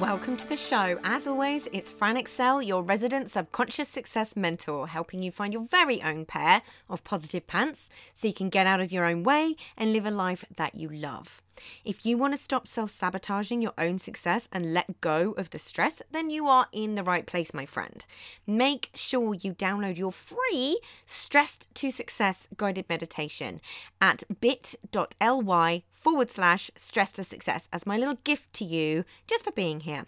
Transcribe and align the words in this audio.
Welcome 0.00 0.38
to 0.38 0.48
the 0.48 0.56
show. 0.56 0.98
As 1.04 1.26
always, 1.26 1.68
it's 1.74 1.90
Fran 1.90 2.16
Excell, 2.16 2.62
your 2.62 2.82
resident 2.82 3.28
subconscious 3.28 3.90
success 3.90 4.34
mentor, 4.34 4.88
helping 4.88 5.22
you 5.22 5.30
find 5.30 5.52
your 5.52 5.62
very 5.62 6.00
own 6.00 6.24
pair 6.24 6.62
of 6.88 7.04
positive 7.04 7.46
pants 7.46 7.90
so 8.14 8.26
you 8.26 8.32
can 8.32 8.48
get 8.48 8.66
out 8.66 8.80
of 8.80 8.90
your 8.90 9.04
own 9.04 9.24
way 9.24 9.56
and 9.76 9.92
live 9.92 10.06
a 10.06 10.10
life 10.10 10.46
that 10.56 10.74
you 10.74 10.88
love. 10.88 11.42
If 11.84 12.04
you 12.04 12.16
want 12.16 12.34
to 12.34 12.40
stop 12.40 12.66
self 12.66 12.90
sabotaging 12.90 13.62
your 13.62 13.74
own 13.78 13.98
success 13.98 14.48
and 14.52 14.74
let 14.74 15.00
go 15.00 15.32
of 15.36 15.50
the 15.50 15.58
stress, 15.58 16.02
then 16.10 16.30
you 16.30 16.46
are 16.46 16.66
in 16.72 16.94
the 16.94 17.02
right 17.04 17.26
place, 17.26 17.54
my 17.54 17.66
friend. 17.66 18.04
Make 18.46 18.90
sure 18.94 19.34
you 19.34 19.54
download 19.54 19.96
your 19.96 20.12
free 20.12 20.80
Stressed 21.06 21.72
to 21.76 21.90
Success 21.90 22.48
guided 22.56 22.88
meditation 22.88 23.60
at 24.00 24.22
bit.ly 24.40 25.82
forward 25.92 26.30
slash 26.30 26.70
stress 26.76 27.12
to 27.12 27.24
success 27.24 27.68
as 27.72 27.86
my 27.86 27.96
little 27.96 28.18
gift 28.24 28.52
to 28.54 28.64
you 28.64 29.04
just 29.26 29.44
for 29.44 29.52
being 29.52 29.80
here. 29.80 30.06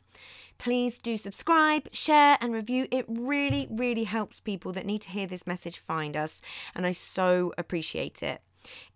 Please 0.58 0.98
do 0.98 1.16
subscribe, 1.16 1.88
share, 1.92 2.38
and 2.40 2.52
review. 2.52 2.86
It 2.90 3.04
really, 3.08 3.66
really 3.70 4.04
helps 4.04 4.40
people 4.40 4.72
that 4.72 4.86
need 4.86 5.02
to 5.02 5.10
hear 5.10 5.26
this 5.26 5.46
message 5.46 5.78
find 5.78 6.16
us, 6.16 6.40
and 6.74 6.86
I 6.86 6.92
so 6.92 7.52
appreciate 7.58 8.22
it. 8.22 8.42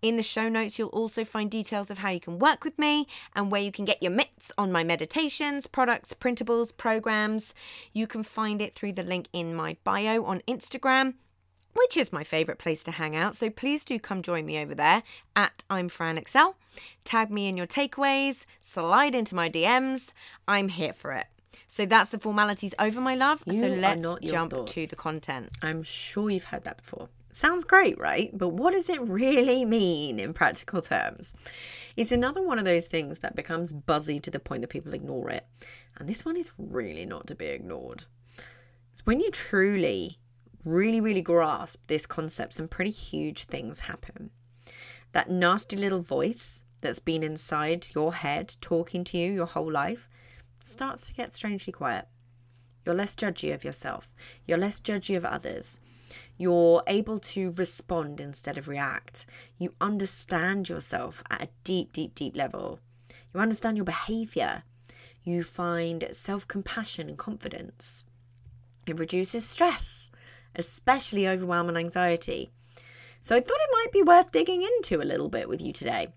In 0.01 0.17
the 0.17 0.23
show 0.23 0.49
notes, 0.49 0.77
you'll 0.77 0.89
also 0.89 1.23
find 1.23 1.49
details 1.49 1.89
of 1.89 1.99
how 1.99 2.09
you 2.09 2.19
can 2.19 2.39
work 2.39 2.63
with 2.63 2.77
me 2.77 3.07
and 3.35 3.51
where 3.51 3.61
you 3.61 3.71
can 3.71 3.85
get 3.85 4.01
your 4.01 4.11
mitts 4.11 4.51
on 4.57 4.71
my 4.71 4.83
meditations, 4.83 5.67
products, 5.67 6.13
printables, 6.13 6.75
programs. 6.75 7.53
You 7.93 8.07
can 8.07 8.23
find 8.23 8.61
it 8.61 8.73
through 8.73 8.93
the 8.93 9.03
link 9.03 9.27
in 9.33 9.53
my 9.55 9.77
bio 9.83 10.23
on 10.23 10.41
Instagram 10.47 11.15
which 11.77 11.95
is 11.95 12.11
my 12.11 12.23
favourite 12.23 12.57
place 12.57 12.81
to 12.83 12.91
hang 12.91 13.15
out. 13.15 13.35
So 13.35 13.49
please 13.49 13.85
do 13.85 13.99
come 13.99 14.23
join 14.23 14.45
me 14.45 14.57
over 14.57 14.73
there 14.73 15.03
at 15.35 15.63
I'm 15.69 15.89
Fran 15.89 16.17
Excell. 16.17 16.55
Tag 17.03 17.29
me 17.29 17.47
in 17.47 17.55
your 17.55 17.67
takeaways, 17.67 18.45
slide 18.61 19.13
into 19.13 19.35
my 19.35 19.49
DMs. 19.49 20.11
I'm 20.47 20.69
here 20.69 20.93
for 20.93 21.11
it. 21.13 21.27
So 21.67 21.85
that's 21.85 22.09
the 22.09 22.17
formalities 22.17 22.73
over, 22.79 22.99
my 22.99 23.15
love. 23.15 23.43
You 23.45 23.59
so 23.59 23.67
let's 23.67 24.01
not 24.01 24.21
jump 24.21 24.51
thoughts. 24.51 24.73
to 24.73 24.87
the 24.87 24.95
content. 24.95 25.49
I'm 25.61 25.83
sure 25.83 26.29
you've 26.29 26.45
heard 26.45 26.63
that 26.63 26.77
before. 26.77 27.09
Sounds 27.31 27.63
great, 27.63 27.99
right? 27.99 28.31
But 28.33 28.49
what 28.49 28.71
does 28.71 28.89
it 28.89 29.01
really 29.01 29.63
mean 29.65 30.19
in 30.19 30.33
practical 30.33 30.81
terms? 30.81 31.33
It's 31.95 32.11
another 32.11 32.41
one 32.41 32.59
of 32.59 32.65
those 32.65 32.87
things 32.87 33.19
that 33.19 33.35
becomes 33.35 33.73
buzzy 33.73 34.19
to 34.21 34.31
the 34.31 34.39
point 34.39 34.61
that 34.61 34.69
people 34.69 34.93
ignore 34.93 35.29
it. 35.29 35.45
And 35.97 36.07
this 36.07 36.25
one 36.25 36.37
is 36.37 36.51
really 36.57 37.05
not 37.05 37.27
to 37.27 37.35
be 37.35 37.45
ignored. 37.45 38.05
It's 38.93 39.05
when 39.05 39.19
you 39.19 39.29
truly, 39.31 40.17
really, 40.63 40.99
really 40.99 41.21
grasp 41.21 41.81
this 41.87 42.05
concept, 42.05 42.53
some 42.53 42.67
pretty 42.67 42.91
huge 42.91 43.45
things 43.45 43.81
happen. 43.81 44.31
That 45.11 45.29
nasty 45.29 45.75
little 45.75 46.01
voice 46.01 46.63
that's 46.81 46.99
been 46.99 47.23
inside 47.23 47.87
your 47.95 48.13
head 48.13 48.55
talking 48.61 49.03
to 49.05 49.17
you 49.17 49.31
your 49.31 49.45
whole 49.45 49.71
life 49.71 50.09
starts 50.61 51.07
to 51.07 51.13
get 51.13 51.33
strangely 51.33 51.73
quiet. 51.73 52.07
You're 52.85 52.95
less 52.95 53.15
judgy 53.15 53.53
of 53.53 53.63
yourself. 53.63 54.13
You're 54.45 54.57
less 54.57 54.79
judgy 54.79 55.17
of 55.17 55.25
others. 55.25 55.79
You're 56.37 56.83
able 56.85 57.17
to 57.19 57.51
respond 57.57 58.21
instead 58.21 58.57
of 58.57 58.67
react. 58.67 59.25
You 59.57 59.73
understand 59.81 60.69
yourself 60.69 61.23
at 61.29 61.41
a 61.41 61.49
deep, 61.63 61.93
deep, 61.93 62.13
deep 62.13 62.35
level. 62.35 62.79
You 63.33 63.39
understand 63.39 63.77
your 63.77 63.85
behavior. 63.85 64.63
You 65.23 65.43
find 65.43 66.07
self 66.13 66.47
compassion 66.47 67.09
and 67.09 67.17
confidence. 67.17 68.05
It 68.85 68.99
reduces 68.99 69.47
stress, 69.47 70.11
especially 70.55 71.27
overwhelm 71.27 71.69
and 71.69 71.77
anxiety. 71.77 72.51
So 73.19 73.35
I 73.35 73.41
thought 73.41 73.59
it 73.59 73.69
might 73.73 73.91
be 73.91 74.03
worth 74.03 74.31
digging 74.31 74.61
into 74.61 75.01
a 75.01 75.03
little 75.03 75.29
bit 75.29 75.49
with 75.49 75.61
you 75.61 75.73
today. 75.73 76.13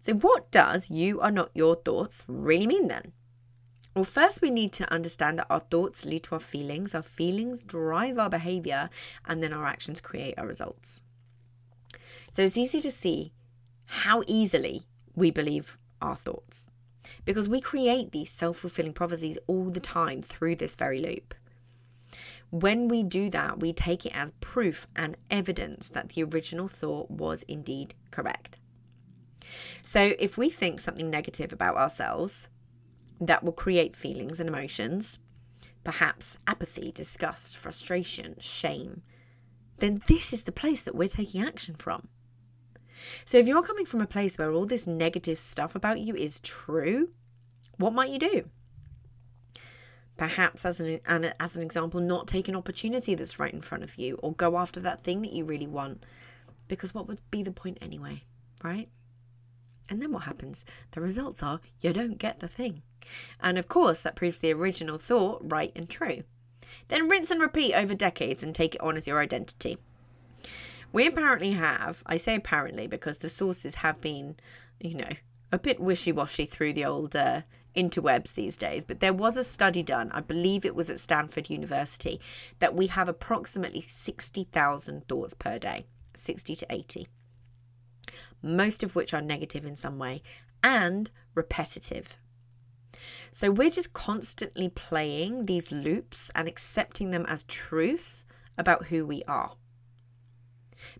So, 0.00 0.14
what 0.14 0.50
does 0.50 0.90
you 0.90 1.20
are 1.20 1.30
not 1.30 1.50
your 1.54 1.76
thoughts 1.76 2.24
really 2.26 2.66
mean 2.66 2.88
then? 2.88 3.12
Well, 3.94 4.04
first, 4.04 4.40
we 4.40 4.50
need 4.50 4.72
to 4.74 4.92
understand 4.92 5.38
that 5.38 5.48
our 5.50 5.60
thoughts 5.60 6.04
lead 6.04 6.22
to 6.24 6.36
our 6.36 6.40
feelings, 6.40 6.94
our 6.94 7.02
feelings 7.02 7.64
drive 7.64 8.18
our 8.18 8.30
behavior, 8.30 8.88
and 9.26 9.42
then 9.42 9.52
our 9.52 9.66
actions 9.66 10.00
create 10.00 10.38
our 10.38 10.46
results. 10.46 11.02
So, 12.30 12.42
it's 12.42 12.56
easy 12.56 12.80
to 12.82 12.90
see 12.90 13.32
how 13.86 14.22
easily 14.28 14.86
we 15.16 15.32
believe 15.32 15.76
our 16.00 16.14
thoughts 16.14 16.70
because 17.24 17.48
we 17.48 17.60
create 17.60 18.12
these 18.12 18.30
self 18.30 18.58
fulfilling 18.58 18.92
prophecies 18.92 19.38
all 19.48 19.70
the 19.70 19.80
time 19.80 20.22
through 20.22 20.56
this 20.56 20.76
very 20.76 21.00
loop. 21.00 21.34
When 22.50 22.88
we 22.88 23.02
do 23.02 23.30
that, 23.30 23.60
we 23.60 23.72
take 23.72 24.06
it 24.06 24.14
as 24.14 24.32
proof 24.40 24.86
and 24.96 25.16
evidence 25.30 25.88
that 25.88 26.10
the 26.10 26.24
original 26.24 26.68
thought 26.68 27.10
was 27.10 27.44
indeed 27.44 27.94
correct. 28.10 28.58
So, 29.84 30.14
if 30.18 30.38
we 30.38 30.50
think 30.50 30.78
something 30.78 31.10
negative 31.10 31.52
about 31.52 31.76
ourselves, 31.76 32.48
that 33.20 33.44
will 33.44 33.52
create 33.52 33.94
feelings 33.94 34.40
and 34.40 34.48
emotions, 34.48 35.18
perhaps 35.84 36.36
apathy, 36.46 36.90
disgust, 36.90 37.56
frustration, 37.56 38.36
shame, 38.38 39.02
then 39.78 40.02
this 40.06 40.32
is 40.32 40.44
the 40.44 40.52
place 40.52 40.82
that 40.82 40.94
we're 40.94 41.08
taking 41.08 41.42
action 41.42 41.74
from. 41.74 42.08
So, 43.24 43.38
if 43.38 43.46
you're 43.46 43.62
coming 43.62 43.86
from 43.86 44.00
a 44.00 44.06
place 44.06 44.36
where 44.36 44.52
all 44.52 44.66
this 44.66 44.86
negative 44.86 45.38
stuff 45.38 45.74
about 45.74 46.00
you 46.00 46.14
is 46.14 46.40
true, 46.40 47.10
what 47.78 47.94
might 47.94 48.10
you 48.10 48.18
do? 48.18 48.50
Perhaps, 50.18 50.66
as 50.66 50.80
an, 50.80 51.00
as 51.06 51.56
an 51.56 51.62
example, 51.62 51.98
not 51.98 52.28
take 52.28 52.46
an 52.46 52.54
opportunity 52.54 53.14
that's 53.14 53.38
right 53.38 53.54
in 53.54 53.62
front 53.62 53.82
of 53.82 53.96
you 53.96 54.16
or 54.16 54.34
go 54.34 54.58
after 54.58 54.80
that 54.80 55.02
thing 55.02 55.22
that 55.22 55.32
you 55.32 55.44
really 55.44 55.66
want. 55.66 56.04
Because 56.68 56.92
what 56.92 57.08
would 57.08 57.20
be 57.30 57.42
the 57.42 57.50
point 57.50 57.78
anyway, 57.80 58.22
right? 58.62 58.90
And 59.90 60.00
then 60.00 60.12
what 60.12 60.22
happens? 60.22 60.64
The 60.92 61.00
results 61.00 61.42
are 61.42 61.60
you 61.80 61.92
don't 61.92 62.16
get 62.16 62.38
the 62.38 62.48
thing. 62.48 62.82
And 63.40 63.58
of 63.58 63.68
course, 63.68 64.00
that 64.02 64.14
proves 64.14 64.38
the 64.38 64.52
original 64.52 64.96
thought 64.96 65.40
right 65.42 65.72
and 65.74 65.90
true. 65.90 66.22
Then 66.88 67.08
rinse 67.08 67.30
and 67.30 67.40
repeat 67.40 67.74
over 67.74 67.94
decades 67.94 68.42
and 68.42 68.54
take 68.54 68.76
it 68.76 68.80
on 68.80 68.96
as 68.96 69.08
your 69.08 69.20
identity. 69.20 69.78
We 70.92 71.06
apparently 71.06 71.52
have, 71.52 72.02
I 72.06 72.16
say 72.16 72.36
apparently 72.36 72.86
because 72.86 73.18
the 73.18 73.28
sources 73.28 73.76
have 73.76 74.00
been, 74.00 74.36
you 74.80 74.94
know, 74.94 75.12
a 75.52 75.58
bit 75.58 75.80
wishy 75.80 76.12
washy 76.12 76.46
through 76.46 76.72
the 76.72 76.84
old 76.84 77.16
uh, 77.16 77.42
interwebs 77.76 78.34
these 78.34 78.56
days, 78.56 78.84
but 78.84 79.00
there 79.00 79.12
was 79.12 79.36
a 79.36 79.44
study 79.44 79.82
done, 79.82 80.10
I 80.12 80.20
believe 80.20 80.64
it 80.64 80.74
was 80.74 80.90
at 80.90 81.00
Stanford 81.00 81.50
University, 81.50 82.20
that 82.58 82.74
we 82.74 82.88
have 82.88 83.08
approximately 83.08 83.82
60,000 83.82 85.06
thoughts 85.06 85.34
per 85.34 85.58
day, 85.58 85.86
60 86.14 86.56
to 86.56 86.66
80, 86.70 87.08
most 88.42 88.82
of 88.82 88.94
which 88.94 89.12
are 89.14 89.22
negative 89.22 89.64
in 89.64 89.76
some 89.76 89.98
way 89.98 90.22
and 90.62 91.10
repetitive. 91.34 92.16
So 93.32 93.50
we're 93.50 93.70
just 93.70 93.92
constantly 93.92 94.68
playing 94.68 95.46
these 95.46 95.70
loops 95.70 96.30
and 96.34 96.48
accepting 96.48 97.10
them 97.10 97.24
as 97.26 97.44
truth 97.44 98.24
about 98.58 98.86
who 98.86 99.06
we 99.06 99.22
are. 99.24 99.52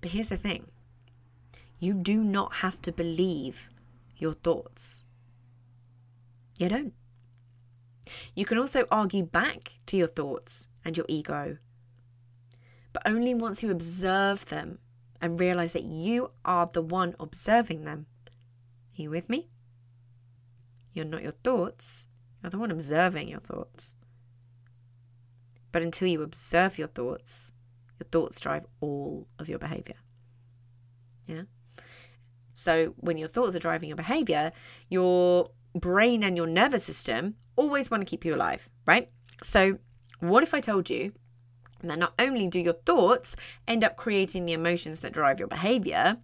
But 0.00 0.10
here's 0.10 0.28
the 0.28 0.36
thing 0.36 0.68
you 1.78 1.94
do 1.94 2.22
not 2.22 2.56
have 2.56 2.80
to 2.82 2.92
believe 2.92 3.70
your 4.16 4.34
thoughts. 4.34 5.02
You 6.58 6.68
don't. 6.68 6.94
You 8.34 8.44
can 8.44 8.58
also 8.58 8.86
argue 8.90 9.24
back 9.24 9.72
to 9.86 9.96
your 9.96 10.08
thoughts 10.08 10.66
and 10.84 10.96
your 10.96 11.06
ego, 11.08 11.58
but 12.92 13.02
only 13.06 13.34
once 13.34 13.62
you 13.62 13.70
observe 13.70 14.46
them 14.46 14.78
and 15.20 15.40
realize 15.40 15.72
that 15.72 15.84
you 15.84 16.30
are 16.44 16.66
the 16.66 16.82
one 16.82 17.14
observing 17.20 17.84
them. 17.84 18.06
Are 18.28 19.02
you 19.02 19.10
with 19.10 19.28
me? 19.28 19.48
You're 20.92 21.04
not 21.04 21.22
your 21.22 21.32
thoughts, 21.32 22.06
you're 22.42 22.50
the 22.50 22.58
one 22.58 22.70
observing 22.70 23.28
your 23.28 23.40
thoughts. 23.40 23.94
But 25.72 25.82
until 25.82 26.08
you 26.08 26.22
observe 26.22 26.78
your 26.78 26.88
thoughts, 26.88 27.52
your 27.98 28.08
thoughts 28.10 28.40
drive 28.40 28.66
all 28.80 29.28
of 29.38 29.48
your 29.48 29.58
behavior. 29.58 29.96
Yeah? 31.26 31.42
So 32.54 32.94
when 32.96 33.18
your 33.18 33.28
thoughts 33.28 33.54
are 33.54 33.60
driving 33.60 33.88
your 33.88 33.96
behavior, 33.96 34.52
your 34.88 35.50
brain 35.74 36.24
and 36.24 36.36
your 36.36 36.46
nervous 36.46 36.84
system 36.84 37.36
always 37.56 37.90
want 37.90 38.00
to 38.00 38.04
keep 38.04 38.24
you 38.24 38.34
alive, 38.34 38.68
right? 38.86 39.10
So 39.42 39.78
what 40.18 40.42
if 40.42 40.52
I 40.54 40.60
told 40.60 40.90
you 40.90 41.12
that 41.88 41.98
not 41.98 42.14
only 42.18 42.48
do 42.48 42.60
your 42.60 42.74
thoughts 42.74 43.36
end 43.66 43.82
up 43.82 43.96
creating 43.96 44.44
the 44.44 44.52
emotions 44.52 45.00
that 45.00 45.12
drive 45.12 45.38
your 45.38 45.48
behavior 45.48 46.18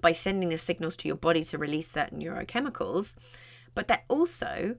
by 0.00 0.12
sending 0.12 0.48
the 0.48 0.58
signals 0.58 0.96
to 0.96 1.08
your 1.08 1.16
body 1.16 1.42
to 1.44 1.58
release 1.58 1.90
certain 1.90 2.20
neurochemicals, 2.20 3.14
but 3.74 3.88
that 3.88 4.04
also 4.08 4.76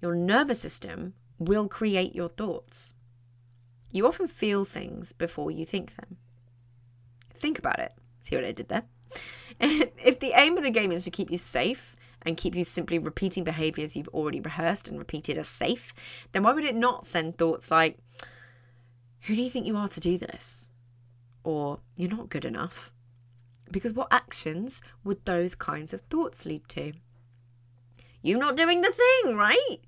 your 0.00 0.14
nervous 0.14 0.60
system 0.60 1.14
will 1.38 1.68
create 1.68 2.14
your 2.14 2.28
thoughts. 2.28 2.94
You 3.90 4.06
often 4.06 4.26
feel 4.26 4.64
things 4.64 5.12
before 5.12 5.50
you 5.50 5.64
think 5.64 5.94
them. 5.96 6.16
Think 7.34 7.58
about 7.58 7.78
it. 7.78 7.92
See 8.22 8.34
what 8.36 8.44
I 8.44 8.52
did 8.52 8.68
there? 8.68 8.84
if 9.60 10.18
the 10.18 10.32
aim 10.34 10.56
of 10.56 10.64
the 10.64 10.70
game 10.70 10.90
is 10.90 11.04
to 11.04 11.10
keep 11.10 11.30
you 11.30 11.38
safe 11.38 11.94
and 12.22 12.36
keep 12.36 12.54
you 12.54 12.64
simply 12.64 12.98
repeating 12.98 13.44
behaviors 13.44 13.94
you've 13.94 14.08
already 14.08 14.40
rehearsed 14.40 14.88
and 14.88 14.98
repeated 14.98 15.38
as 15.38 15.46
safe, 15.46 15.94
then 16.32 16.42
why 16.42 16.52
would 16.52 16.64
it 16.64 16.74
not 16.74 17.04
send 17.04 17.36
thoughts 17.38 17.70
like, 17.70 17.98
Who 19.24 19.34
do 19.34 19.42
you 19.42 19.48
think 19.48 19.66
you 19.66 19.76
are 19.76 19.88
to 19.88 20.00
do 20.00 20.18
this? 20.18 20.68
Or, 21.44 21.80
You're 21.96 22.10
not 22.10 22.28
good 22.28 22.44
enough. 22.44 22.92
Because 23.70 23.94
what 23.94 24.08
actions 24.10 24.82
would 25.02 25.24
those 25.24 25.54
kinds 25.54 25.94
of 25.94 26.02
thoughts 26.02 26.44
lead 26.44 26.68
to? 26.70 26.92
You 28.20 28.36
not 28.36 28.56
doing 28.56 28.82
the 28.82 28.92
thing, 28.92 29.34
right? 29.34 29.78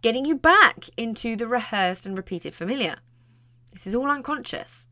Getting 0.00 0.24
you 0.24 0.36
back 0.36 0.88
into 0.96 1.36
the 1.36 1.46
rehearsed 1.46 2.06
and 2.06 2.16
repeated 2.16 2.54
familiar. 2.54 2.96
This 3.72 3.86
is 3.86 3.94
all 3.94 4.10
unconscious, 4.10 4.88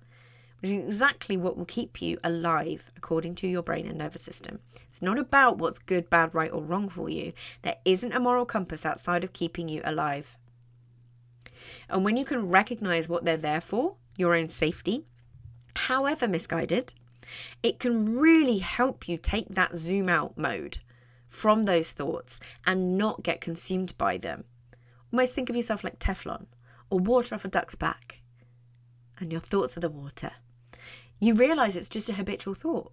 which 0.61 0.71
is 0.71 0.77
exactly 0.77 1.39
what 1.39 1.57
will 1.57 1.65
keep 1.65 2.03
you 2.03 2.19
alive 2.23 2.91
according 2.97 3.35
to 3.37 3.49
your 3.49 3.63
brain 3.63 3.87
and 3.87 3.97
nervous 3.97 4.23
system. 4.23 4.59
It's 4.87 5.01
not 5.01 5.19
about 5.19 5.57
what's 5.57 5.79
good, 5.79 6.11
bad, 6.11 6.35
right, 6.35 6.53
or 6.53 6.63
wrong 6.63 6.91
for 6.91 7.09
you. 7.09 7.33
There 7.63 7.77
isn't 7.87 8.13
a 8.13 8.21
moral 8.21 8.45
compass 8.45 8.85
outside 8.85 9.25
of 9.25 9.33
keeping 9.33 9.71
you 9.71 9.81
alive. 9.85 10.37
And 11.89 12.05
when 12.05 12.17
you 12.17 12.25
can 12.25 12.49
recognize 12.49 13.09
what 13.09 13.25
they're 13.25 13.37
there 13.37 13.61
for, 13.61 13.97
your 14.17 14.35
own 14.35 14.49
safety, 14.49 15.07
however 15.75 16.27
misguided, 16.27 16.95
it 17.63 17.79
can 17.79 18.17
really 18.19 18.59
help 18.59 19.09
you 19.09 19.17
take 19.17 19.49
that 19.49 19.77
zoom 19.77 20.09
out 20.09 20.37
mode 20.37 20.79
from 21.29 21.65
those 21.65 21.93
thoughts 21.93 22.41
and 22.67 22.97
not 22.97 23.23
get 23.23 23.41
consumed 23.41 23.97
by 23.99 24.17
them. 24.17 24.45
Almost 25.13 25.35
think 25.35 25.51
of 25.51 25.57
yourself 25.57 25.85
like 25.85 25.99
Teflon 25.99 26.47
or 26.91 26.99
water 26.99 27.35
off 27.35 27.45
a 27.45 27.49
duck's 27.49 27.75
back, 27.75 28.21
and 29.19 29.31
your 29.31 29.41
thoughts 29.41 29.77
are 29.77 29.81
the 29.81 29.89
water. 29.89 30.33
You 31.21 31.35
realize 31.35 31.77
it's 31.77 31.89
just 31.89 32.09
a 32.09 32.15
habitual 32.15 32.55
thought. 32.55 32.93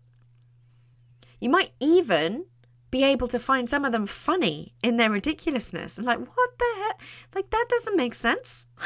You 1.39 1.49
might 1.49 1.71
even 1.79 2.45
be 2.91 3.03
able 3.03 3.27
to 3.27 3.39
find 3.39 3.69
some 3.69 3.85
of 3.85 3.91
them 3.91 4.07
funny 4.07 4.73
in 4.81 4.97
their 4.97 5.11
ridiculousness. 5.11 5.97
Like, 5.97 6.19
what 6.19 6.57
the 6.57 6.74
Like, 7.33 7.49
that 7.49 7.65
doesn't 7.69 7.97
make 7.97 8.15
sense. 8.15 8.67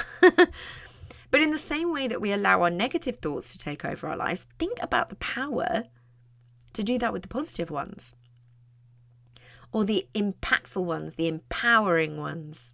But 1.31 1.41
in 1.41 1.51
the 1.51 1.59
same 1.59 1.93
way 1.93 2.07
that 2.07 2.21
we 2.21 2.31
allow 2.31 2.61
our 2.63 2.69
negative 2.69 3.17
thoughts 3.17 3.51
to 3.51 3.57
take 3.57 3.85
over 3.85 4.07
our 4.07 4.17
lives, 4.17 4.47
think 4.57 4.79
about 4.81 5.09
the 5.09 5.15
power 5.17 5.83
to 6.73 6.83
do 6.83 6.97
that 6.97 7.13
with 7.13 7.21
the 7.21 7.27
positive 7.27 7.69
ones 7.69 8.13
or 9.71 9.85
the 9.85 10.07
impactful 10.15 10.83
ones, 10.83 11.15
the 11.15 11.27
empowering 11.27 12.17
ones. 12.17 12.73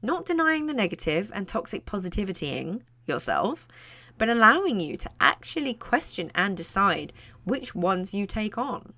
Not 0.00 0.24
denying 0.24 0.66
the 0.66 0.74
negative 0.74 1.30
and 1.34 1.46
toxic 1.46 1.84
positivitying 1.84 2.80
yourself, 3.06 3.68
but 4.16 4.30
allowing 4.30 4.80
you 4.80 4.96
to 4.96 5.10
actually 5.20 5.74
question 5.74 6.30
and 6.34 6.56
decide 6.56 7.12
which 7.44 7.74
ones 7.74 8.14
you 8.14 8.24
take 8.24 8.56
on. 8.56 8.94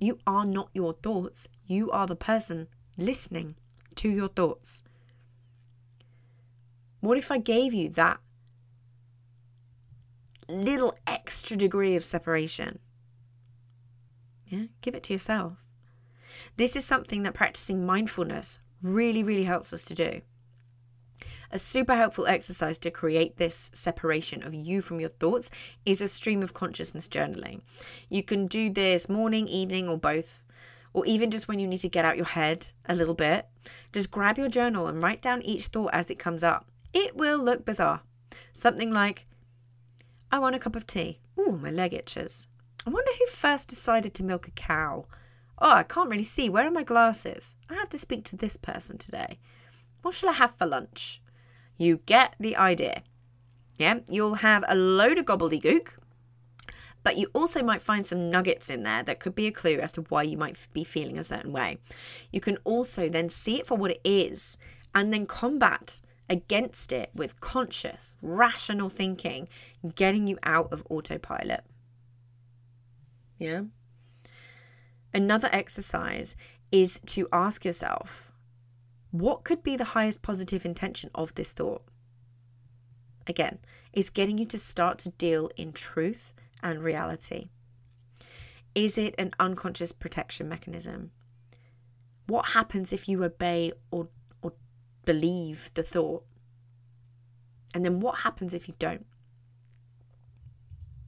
You 0.00 0.18
are 0.26 0.46
not 0.46 0.70
your 0.72 0.94
thoughts, 0.94 1.46
you 1.66 1.90
are 1.90 2.06
the 2.06 2.16
person 2.16 2.66
listening 2.96 3.54
to 3.96 4.08
your 4.08 4.28
thoughts. 4.28 4.82
What 7.00 7.18
if 7.18 7.30
I 7.30 7.38
gave 7.38 7.72
you 7.72 7.88
that 7.90 8.20
little 10.48 10.96
extra 11.06 11.56
degree 11.56 11.96
of 11.96 12.04
separation? 12.04 12.78
Yeah, 14.46 14.64
give 14.82 14.94
it 14.94 15.04
to 15.04 15.12
yourself. 15.12 15.70
This 16.56 16.76
is 16.76 16.84
something 16.84 17.22
that 17.22 17.34
practicing 17.34 17.86
mindfulness 17.86 18.58
really, 18.82 19.22
really 19.22 19.44
helps 19.44 19.72
us 19.72 19.82
to 19.84 19.94
do. 19.94 20.20
A 21.52 21.58
super 21.58 21.96
helpful 21.96 22.26
exercise 22.26 22.78
to 22.78 22.90
create 22.90 23.36
this 23.36 23.70
separation 23.74 24.42
of 24.44 24.54
you 24.54 24.80
from 24.80 25.00
your 25.00 25.08
thoughts 25.08 25.50
is 25.84 26.00
a 26.00 26.06
stream 26.06 26.42
of 26.42 26.54
consciousness 26.54 27.08
journaling. 27.08 27.62
You 28.08 28.22
can 28.22 28.46
do 28.46 28.70
this 28.70 29.08
morning, 29.08 29.48
evening, 29.48 29.88
or 29.88 29.98
both, 29.98 30.44
or 30.92 31.06
even 31.06 31.30
just 31.30 31.48
when 31.48 31.58
you 31.58 31.66
need 31.66 31.80
to 31.80 31.88
get 31.88 32.04
out 32.04 32.16
your 32.16 32.26
head 32.26 32.68
a 32.86 32.94
little 32.94 33.14
bit. 33.14 33.46
Just 33.92 34.10
grab 34.10 34.38
your 34.38 34.48
journal 34.48 34.86
and 34.86 35.02
write 35.02 35.22
down 35.22 35.42
each 35.42 35.66
thought 35.66 35.90
as 35.92 36.10
it 36.10 36.18
comes 36.18 36.42
up. 36.42 36.66
It 36.92 37.16
will 37.16 37.42
look 37.42 37.64
bizarre. 37.64 38.02
Something 38.54 38.92
like, 38.92 39.26
I 40.32 40.38
want 40.38 40.56
a 40.56 40.58
cup 40.58 40.76
of 40.76 40.86
tea. 40.86 41.20
Ooh, 41.38 41.58
my 41.60 41.70
leg 41.70 41.92
itches. 41.94 42.46
I 42.86 42.90
wonder 42.90 43.10
who 43.18 43.26
first 43.26 43.68
decided 43.68 44.14
to 44.14 44.24
milk 44.24 44.48
a 44.48 44.52
cow. 44.52 45.06
Oh, 45.58 45.70
I 45.70 45.82
can't 45.82 46.08
really 46.08 46.22
see. 46.22 46.48
Where 46.48 46.66
are 46.66 46.70
my 46.70 46.84
glasses? 46.84 47.54
I 47.68 47.74
have 47.74 47.90
to 47.90 47.98
speak 47.98 48.24
to 48.26 48.36
this 48.36 48.56
person 48.56 48.96
today. 48.96 49.38
What 50.02 50.14
shall 50.14 50.30
I 50.30 50.34
have 50.34 50.54
for 50.56 50.66
lunch? 50.66 51.20
You 51.76 52.00
get 52.06 52.36
the 52.40 52.56
idea. 52.56 53.02
Yeah, 53.76 54.00
you'll 54.08 54.36
have 54.36 54.64
a 54.68 54.74
load 54.74 55.18
of 55.18 55.26
gobbledygook, 55.26 55.88
but 57.02 57.16
you 57.16 57.30
also 57.34 57.62
might 57.62 57.82
find 57.82 58.04
some 58.04 58.30
nuggets 58.30 58.68
in 58.68 58.82
there 58.82 59.02
that 59.02 59.20
could 59.20 59.34
be 59.34 59.46
a 59.46 59.52
clue 59.52 59.78
as 59.78 59.92
to 59.92 60.02
why 60.02 60.22
you 60.22 60.36
might 60.36 60.56
be 60.72 60.84
feeling 60.84 61.18
a 61.18 61.24
certain 61.24 61.52
way. 61.52 61.78
You 62.30 62.40
can 62.40 62.58
also 62.64 63.08
then 63.08 63.28
see 63.28 63.58
it 63.58 63.66
for 63.66 63.76
what 63.76 63.90
it 63.90 64.00
is 64.04 64.56
and 64.94 65.12
then 65.12 65.26
combat 65.26 66.00
against 66.28 66.92
it 66.92 67.10
with 67.14 67.40
conscious, 67.40 68.14
rational 68.22 68.88
thinking, 68.88 69.48
getting 69.94 70.26
you 70.26 70.38
out 70.42 70.72
of 70.72 70.86
autopilot. 70.90 71.64
Yeah. 73.38 73.62
Another 75.12 75.48
exercise 75.52 76.36
is 76.70 77.00
to 77.06 77.26
ask 77.32 77.64
yourself, 77.64 78.30
what 79.10 79.42
could 79.42 79.62
be 79.62 79.76
the 79.76 79.84
highest 79.84 80.22
positive 80.22 80.64
intention 80.64 81.10
of 81.14 81.34
this 81.34 81.50
thought? 81.50 81.82
Again, 83.26 83.58
is 83.92 84.08
getting 84.08 84.38
you 84.38 84.46
to 84.46 84.58
start 84.58 84.98
to 85.00 85.10
deal 85.10 85.50
in 85.56 85.72
truth 85.72 86.32
and 86.62 86.82
reality. 86.82 87.50
Is 88.74 88.96
it 88.96 89.14
an 89.18 89.32
unconscious 89.40 89.92
protection 89.92 90.48
mechanism? 90.48 91.10
What 92.26 92.50
happens 92.50 92.92
if 92.92 93.08
you 93.08 93.24
obey 93.24 93.72
or 93.90 94.08
or 94.42 94.52
believe 95.04 95.70
the 95.74 95.82
thought. 95.82 96.24
And 97.74 97.84
then 97.84 98.00
what 98.00 98.20
happens 98.20 98.52
if 98.52 98.68
you 98.68 98.74
don't? 98.78 99.06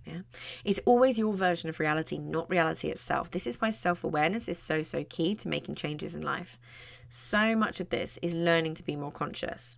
Yeah. 0.07 0.23
It's 0.65 0.81
always 0.85 1.19
your 1.19 1.33
version 1.33 1.69
of 1.69 1.79
reality, 1.79 2.19
not 2.19 2.51
reality 2.51 2.89
itself. 2.89 3.31
This 3.31 3.47
is 3.47 3.61
why 3.61 3.71
self 3.71 4.03
awareness 4.03 4.49
is 4.49 4.59
so, 4.59 4.83
so 4.83 5.05
key 5.05 5.35
to 5.37 5.49
making 5.49 5.77
changes 5.77 6.15
in 6.15 6.23
life. 6.23 6.59
So 7.09 7.55
much 7.55 7.79
of 7.79 7.91
this 7.91 8.19
is 8.23 8.35
learning 8.35 8.75
to 8.75 8.85
be 8.85 8.97
more 8.97 9.13
conscious. 9.13 9.77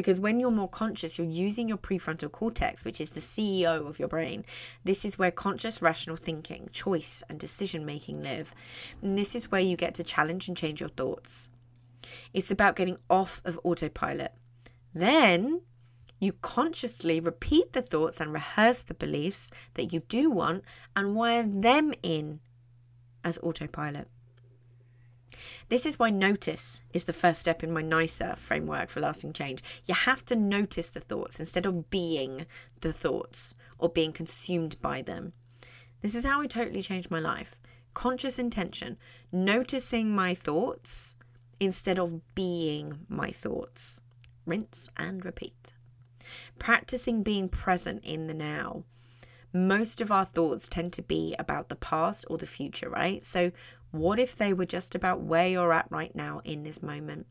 Because 0.00 0.18
when 0.18 0.40
you're 0.40 0.50
more 0.50 0.66
conscious, 0.66 1.18
you're 1.18 1.26
using 1.26 1.68
your 1.68 1.76
prefrontal 1.76 2.32
cortex, 2.32 2.86
which 2.86 3.02
is 3.02 3.10
the 3.10 3.20
CEO 3.20 3.86
of 3.86 3.98
your 3.98 4.08
brain. 4.08 4.46
This 4.82 5.04
is 5.04 5.18
where 5.18 5.30
conscious, 5.30 5.82
rational 5.82 6.16
thinking, 6.16 6.70
choice, 6.72 7.22
and 7.28 7.38
decision 7.38 7.84
making 7.84 8.22
live. 8.22 8.54
And 9.02 9.18
this 9.18 9.34
is 9.34 9.50
where 9.50 9.60
you 9.60 9.76
get 9.76 9.92
to 9.96 10.02
challenge 10.02 10.48
and 10.48 10.56
change 10.56 10.80
your 10.80 10.88
thoughts. 10.88 11.50
It's 12.32 12.50
about 12.50 12.76
getting 12.76 12.96
off 13.10 13.42
of 13.44 13.60
autopilot. 13.62 14.32
Then 14.94 15.60
you 16.18 16.32
consciously 16.32 17.20
repeat 17.20 17.74
the 17.74 17.82
thoughts 17.82 18.22
and 18.22 18.32
rehearse 18.32 18.80
the 18.80 18.94
beliefs 18.94 19.50
that 19.74 19.92
you 19.92 20.00
do 20.08 20.30
want 20.30 20.64
and 20.96 21.14
wire 21.14 21.42
them 21.46 21.92
in 22.02 22.40
as 23.22 23.38
autopilot. 23.42 24.08
This 25.68 25.86
is 25.86 25.98
why 25.98 26.10
notice 26.10 26.80
is 26.92 27.04
the 27.04 27.12
first 27.12 27.40
step 27.40 27.62
in 27.62 27.72
my 27.72 27.82
NICER 27.82 28.36
framework 28.36 28.88
for 28.88 29.00
lasting 29.00 29.32
change. 29.32 29.62
You 29.86 29.94
have 29.94 30.24
to 30.26 30.36
notice 30.36 30.90
the 30.90 31.00
thoughts 31.00 31.38
instead 31.38 31.66
of 31.66 31.90
being 31.90 32.46
the 32.80 32.92
thoughts 32.92 33.54
or 33.78 33.88
being 33.88 34.12
consumed 34.12 34.80
by 34.80 35.02
them. 35.02 35.32
This 36.02 36.14
is 36.14 36.24
how 36.24 36.40
I 36.40 36.46
totally 36.46 36.82
changed 36.82 37.10
my 37.10 37.20
life. 37.20 37.58
Conscious 37.94 38.38
intention, 38.38 38.96
noticing 39.32 40.14
my 40.14 40.34
thoughts 40.34 41.14
instead 41.58 41.98
of 41.98 42.34
being 42.34 43.00
my 43.08 43.30
thoughts. 43.30 44.00
Rinse 44.46 44.88
and 44.96 45.24
repeat. 45.24 45.72
Practicing 46.58 47.22
being 47.22 47.48
present 47.48 48.04
in 48.04 48.26
the 48.26 48.34
now. 48.34 48.84
Most 49.52 50.00
of 50.00 50.12
our 50.12 50.24
thoughts 50.24 50.68
tend 50.68 50.92
to 50.94 51.02
be 51.02 51.34
about 51.38 51.68
the 51.68 51.76
past 51.76 52.24
or 52.30 52.38
the 52.38 52.46
future, 52.46 52.88
right? 52.88 53.24
So, 53.24 53.50
what 53.90 54.20
if 54.20 54.36
they 54.36 54.52
were 54.52 54.66
just 54.66 54.94
about 54.94 55.20
where 55.20 55.48
you're 55.48 55.72
at 55.72 55.90
right 55.90 56.14
now 56.14 56.40
in 56.44 56.62
this 56.62 56.82
moment? 56.82 57.26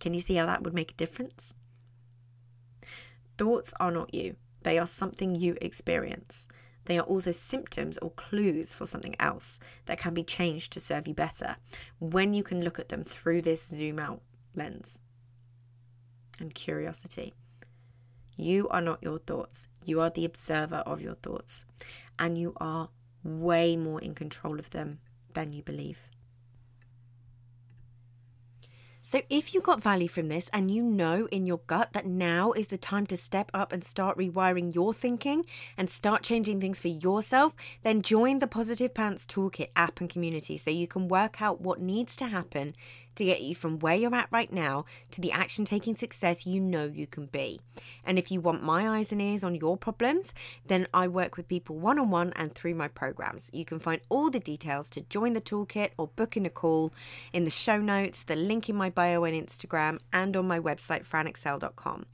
Can 0.00 0.14
you 0.14 0.20
see 0.20 0.36
how 0.36 0.46
that 0.46 0.62
would 0.62 0.72
make 0.72 0.92
a 0.92 0.94
difference? 0.94 1.54
Thoughts 3.36 3.74
are 3.78 3.90
not 3.90 4.14
you, 4.14 4.36
they 4.62 4.78
are 4.78 4.86
something 4.86 5.34
you 5.34 5.56
experience. 5.60 6.48
They 6.86 6.98
are 6.98 7.04
also 7.04 7.32
symptoms 7.32 7.98
or 7.98 8.10
clues 8.10 8.72
for 8.72 8.86
something 8.86 9.16
else 9.18 9.58
that 9.86 9.98
can 9.98 10.14
be 10.14 10.22
changed 10.22 10.72
to 10.72 10.80
serve 10.80 11.08
you 11.08 11.14
better 11.14 11.56
when 11.98 12.32
you 12.32 12.42
can 12.42 12.62
look 12.62 12.78
at 12.78 12.88
them 12.88 13.02
through 13.02 13.42
this 13.42 13.66
zoom 13.66 13.98
out 13.98 14.22
lens 14.54 15.00
and 16.38 16.54
curiosity. 16.54 17.34
You 18.36 18.68
are 18.68 18.80
not 18.80 19.02
your 19.02 19.18
thoughts, 19.18 19.66
you 19.86 20.00
are 20.00 20.10
the 20.10 20.24
observer 20.24 20.82
of 20.86 21.00
your 21.00 21.14
thoughts, 21.14 21.64
and 22.18 22.36
you 22.36 22.54
are 22.58 22.90
way 23.22 23.76
more 23.76 24.00
in 24.00 24.14
control 24.14 24.58
of 24.58 24.70
them 24.70 25.00
than 25.34 25.52
you 25.52 25.62
believe. 25.62 26.08
So, 29.08 29.22
if 29.30 29.54
you 29.54 29.60
got 29.60 29.80
value 29.80 30.08
from 30.08 30.26
this 30.26 30.50
and 30.52 30.68
you 30.68 30.82
know 30.82 31.28
in 31.30 31.46
your 31.46 31.60
gut 31.68 31.92
that 31.92 32.06
now 32.06 32.50
is 32.50 32.66
the 32.66 32.76
time 32.76 33.06
to 33.06 33.16
step 33.16 33.52
up 33.54 33.72
and 33.72 33.84
start 33.84 34.18
rewiring 34.18 34.74
your 34.74 34.92
thinking 34.92 35.46
and 35.76 35.88
start 35.88 36.24
changing 36.24 36.60
things 36.60 36.80
for 36.80 36.88
yourself, 36.88 37.54
then 37.84 38.02
join 38.02 38.40
the 38.40 38.48
Positive 38.48 38.92
Pants 38.92 39.24
Toolkit 39.24 39.68
app 39.76 40.00
and 40.00 40.10
community 40.10 40.58
so 40.58 40.72
you 40.72 40.88
can 40.88 41.06
work 41.06 41.40
out 41.40 41.60
what 41.60 41.80
needs 41.80 42.16
to 42.16 42.26
happen 42.26 42.74
to 43.16 43.24
get 43.24 43.42
you 43.42 43.54
from 43.54 43.78
where 43.78 43.94
you're 43.94 44.14
at 44.14 44.28
right 44.30 44.52
now 44.52 44.84
to 45.10 45.20
the 45.20 45.32
action 45.32 45.64
taking 45.64 45.96
success 45.96 46.46
you 46.46 46.60
know 46.60 46.84
you 46.84 47.06
can 47.06 47.26
be. 47.26 47.60
And 48.04 48.18
if 48.18 48.30
you 48.30 48.40
want 48.40 48.62
my 48.62 48.98
eyes 48.98 49.12
and 49.12 49.20
ears 49.20 49.44
on 49.44 49.54
your 49.54 49.76
problems, 49.76 50.32
then 50.66 50.86
I 50.94 51.08
work 51.08 51.36
with 51.36 51.48
people 51.48 51.76
one 51.76 51.98
on 51.98 52.10
one 52.10 52.32
and 52.36 52.54
through 52.54 52.74
my 52.74 52.88
programs. 52.88 53.50
You 53.52 53.64
can 53.64 53.78
find 53.78 54.00
all 54.08 54.30
the 54.30 54.40
details 54.40 54.88
to 54.90 55.00
join 55.02 55.32
the 55.32 55.40
toolkit 55.40 55.90
or 55.98 56.08
book 56.08 56.36
in 56.36 56.46
a 56.46 56.50
call 56.50 56.92
in 57.32 57.44
the 57.44 57.50
show 57.50 57.78
notes, 57.78 58.22
the 58.22 58.36
link 58.36 58.68
in 58.68 58.76
my 58.76 58.90
bio 58.90 59.24
and 59.24 59.46
Instagram, 59.46 59.98
and 60.12 60.36
on 60.36 60.46
my 60.46 60.60
website, 60.60 61.04
franexcell.com. 61.06 62.06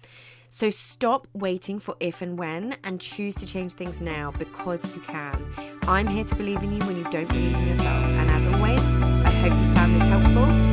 So 0.55 0.69
stop 0.69 1.27
waiting 1.33 1.79
for 1.79 1.97
if 1.99 2.21
and 2.21 2.39
when 2.39 2.77
and 2.85 3.01
choose 3.01 3.35
to 3.37 3.47
change 3.47 3.73
things 3.73 4.03
now 4.03 4.33
because 4.39 4.85
you 4.95 5.01
can. 5.01 5.47
I'm 5.85 6.07
here 6.07 6.25
to 6.25 6.35
believe 6.35 6.63
in 6.63 6.73
you 6.73 6.87
when 6.87 6.99
you 6.99 7.05
don't 7.05 7.29
believe 7.29 7.57
in 7.57 7.69
yourself. 7.69 8.05
And 8.05 8.31
as 8.31 8.47
always, 8.49 8.83
I 9.25 9.31
hope 9.31 9.53
you 9.53 9.75
found 9.75 9.97
this 9.97 10.05
helpful 10.05 10.72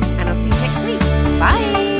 Bye. 0.98 1.99